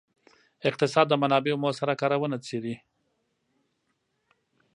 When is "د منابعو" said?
1.09-1.61